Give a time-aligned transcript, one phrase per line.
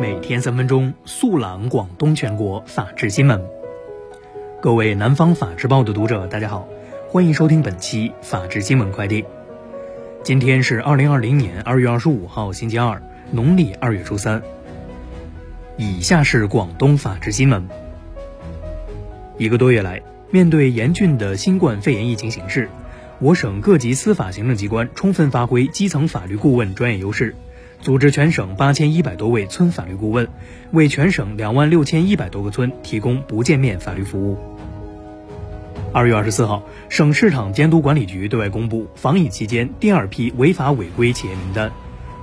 [0.00, 3.44] 每天三分钟速览广东全国法治新闻。
[4.62, 6.68] 各位南方法制报的读者，大家好，
[7.08, 9.24] 欢迎收听本期法治新闻快递。
[10.22, 13.02] 今天是二零二零年二月二十五号，星期二，
[13.32, 14.40] 农历二月初三。
[15.76, 17.68] 以下是广东法治新闻。
[19.38, 22.68] 一个多月来，面对严峻的新冠肺炎疫情形势。
[23.20, 27.34] 我省各级司法行政机关充分发挥基层法律顾问专业优势，
[27.82, 30.28] 组织全省八千一百多位村法律顾问，
[30.70, 34.38] 为全省两万六千一百多个村提供不见面法律服务。
[35.92, 41.72] 二月二十四号，省市场监督管理局对外公布防疫期间第二批违法违规企业名单，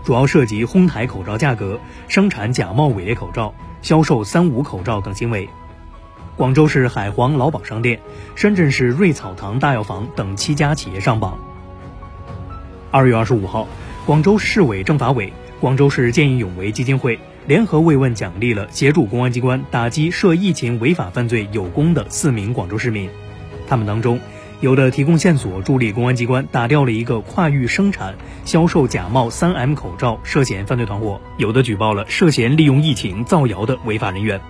[0.05, 5.49] 主要涉及哄抬口罩价格、生产假冒伪劣口罩、销售三无口罩等行为。
[6.37, 8.01] 广州市海皇劳保商店、
[8.35, 11.39] 深圳市瑞草堂大药房等七家企业上榜。
[12.91, 13.69] 二月二十五号，
[14.05, 15.31] 广州市委政法委、
[15.61, 17.17] 广州市见义勇为基金会
[17.47, 23.09] 联合慰问奖励了协助公安机关打击涉疫情违法犯罪有功的四名广州市民。
[23.65, 24.19] 他们当中，
[24.59, 34.41] 有的提供线索助力公安机关打掉了一个跨域生产、销售假冒三 M 口罩涉嫌犯罪团伙；有的举报了涉嫌利用疫情造谣的违法人员。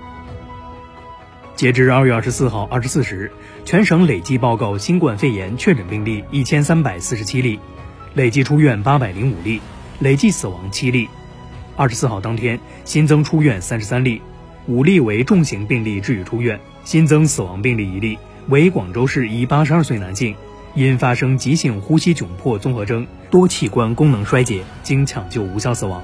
[1.55, 3.31] 截至二月二十四号二十四时，
[3.63, 7.57] 全省累计报告新冠肺炎确诊病例一千三百四十七例，
[8.13, 9.61] 累计出院八百零五例，
[9.99, 11.07] 累计死亡七例。
[11.77, 14.21] 二十四号当天新增出院三十三例，
[14.67, 20.35] 五例为重型病例治愈出院，新增死亡病例一例，为广州市一八十二岁男性，
[20.73, 26.03] 因发生急性呼吸窘迫综合征、多器官功能衰竭，经抢救无效死亡。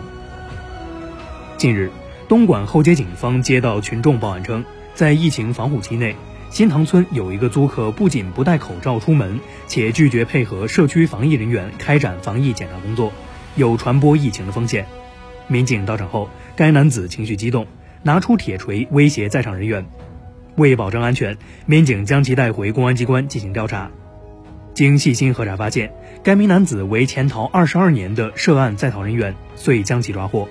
[1.57, 1.91] 近日，
[2.29, 4.63] 东莞厚街警方接到群众报案称。
[4.93, 6.15] 在疫情防护期内，
[6.49, 13.11] 新塘村有一个租客不仅不戴口罩出门，且拒绝配合社区防疫人员开展防疫检查工作，
[13.55, 14.85] 有传播疫情的风险。
[15.47, 17.65] 民警到场后，该男子情绪激动，
[18.03, 19.85] 拿出铁锤威胁在场人员。
[20.55, 23.89] 为保证安全，民警将其带回公安机关进行调查。
[24.73, 30.47] 经细心核查发现，该名男子为潜逃二十二年的涉案在逃人员，遂将其抓获。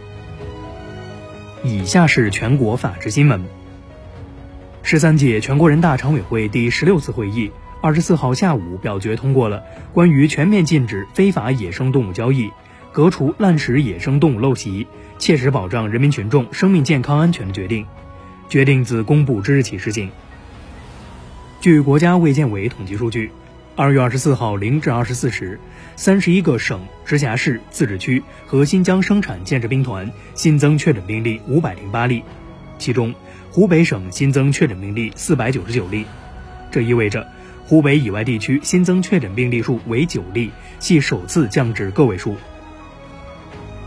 [1.62, 3.59] 以下是全国法制新闻。
[4.90, 9.62] 十三届全国人大常委会第十六次会议二十四号下午表决通过了
[9.92, 12.50] 关于全面禁止非法野生动物交易、
[12.90, 17.86] 革除滥食野生动物陋习、切实保障人民群众生命健康安全的决定，
[18.48, 20.10] 决定自公布之日起施行。
[21.60, 23.30] 据国家卫健委统计数据，
[23.76, 25.60] 二月二十四号零至二十四时，
[25.94, 32.24] 三十一个省、直辖市、自治区和新疆生产建设兵团新增确诊病例五百零八例，
[32.76, 33.14] 其中。
[33.52, 36.06] 湖北省新增确诊病例四百九十九例，
[36.70, 37.26] 这意味着
[37.66, 42.36] 湖北以外地区新增确诊病例数为九例，系首次降至个位数。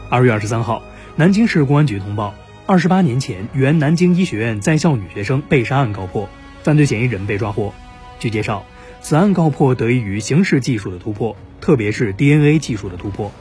[0.10, 0.84] 二月二十三号，
[1.16, 2.36] 南京市公安局通报，
[2.66, 6.28] 二十八年前原南京医学院在校女学生被杀案告破，
[6.62, 7.74] 犯罪嫌疑人被抓获。
[8.20, 8.66] 据介绍，
[9.02, 13.32] 此案告破得益于刑事技术的突破，特别是 DNA 技术的突破。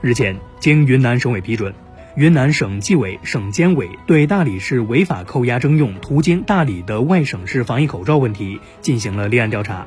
[0.00, 1.74] 日前，经云南省委批准。
[2.16, 9.86] 云南省纪委省监委对大理市违法扣押征用途经大理的外省市防疫口罩问题进行了立案调查。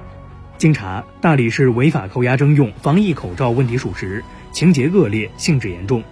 [0.55, 6.03] 经查，大理市违法扣押征用防疫口罩问题属实，情节恶劣，性质严重，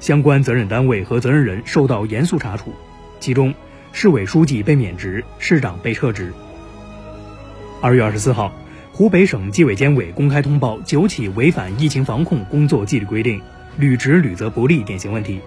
[0.00, 2.72] 相关责任单位和责任人受到严肃查处。
[3.20, 3.52] 其中，
[3.92, 6.32] 市委书记被免职，市长被撤职。
[7.82, 8.50] 二月二十四号，
[8.90, 13.42] 湖北省纪委监委公开通报九起违反疫情防控工作纪律规定。
[13.78, 15.40] 履职履责不力典型问题，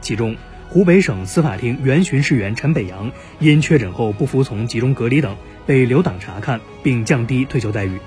[0.00, 0.36] 其中
[0.68, 5.36] 湖北省司法厅原巡视员陈北阳因确诊后不服从集中隔离等，
[5.66, 7.98] 被留党察看并降低退休待遇。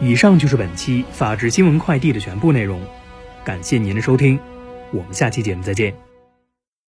[0.00, 2.80] 以上就是本期法治新闻快递的全部内容，
[3.44, 4.38] 感谢您的收听，
[4.92, 6.09] 我们下期节目再见。